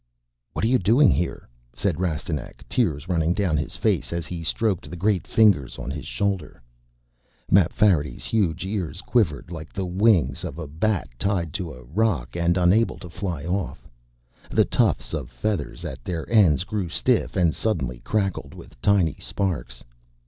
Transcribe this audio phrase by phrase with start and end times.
[0.53, 4.89] "What are you doing here?" said Rastignac, tears running down his face as he stroked
[4.89, 6.59] the great fingers on his shoulder.
[7.51, 12.57] Mapfarity's huge ears quivered like the wings of a bat tied to a rock and
[12.57, 13.87] unable to fly off.
[14.49, 19.83] The tufts of feathers at their ends grew stiff and suddenly crackled with tiny sparks.